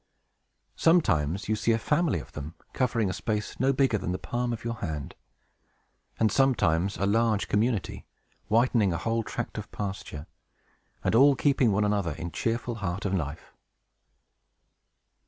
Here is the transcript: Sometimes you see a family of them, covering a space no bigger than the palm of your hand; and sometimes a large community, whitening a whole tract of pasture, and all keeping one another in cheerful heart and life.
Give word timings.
Sometimes 0.75 1.47
you 1.47 1.55
see 1.55 1.73
a 1.73 1.77
family 1.77 2.19
of 2.19 2.31
them, 2.31 2.55
covering 2.73 3.07
a 3.07 3.13
space 3.13 3.59
no 3.59 3.71
bigger 3.71 3.99
than 3.99 4.13
the 4.13 4.17
palm 4.17 4.51
of 4.51 4.63
your 4.63 4.73
hand; 4.77 5.13
and 6.19 6.31
sometimes 6.31 6.97
a 6.97 7.05
large 7.05 7.47
community, 7.47 8.07
whitening 8.47 8.91
a 8.91 8.97
whole 8.97 9.21
tract 9.21 9.59
of 9.59 9.69
pasture, 9.71 10.25
and 11.03 11.13
all 11.13 11.35
keeping 11.35 11.71
one 11.71 11.85
another 11.85 12.13
in 12.13 12.31
cheerful 12.31 12.73
heart 12.81 13.05
and 13.05 13.15
life. 13.15 13.53